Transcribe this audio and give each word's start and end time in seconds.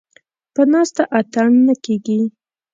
ـ 0.27 0.53
په 0.53 0.61
ناسته 0.71 1.03
اتڼ 1.19 1.47
نه 1.67 1.75
کېږي. 1.85 2.19